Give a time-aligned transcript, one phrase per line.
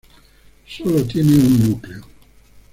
[0.67, 2.03] Solo tiene un núcleo.